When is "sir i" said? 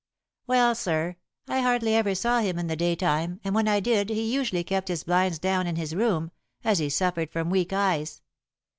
0.73-1.59